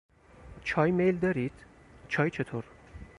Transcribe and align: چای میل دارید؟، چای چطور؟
چای 0.63 0.91
میل 0.91 1.19
دارید؟، 1.19 1.65
چای 2.09 2.29
چطور؟ 2.29 2.63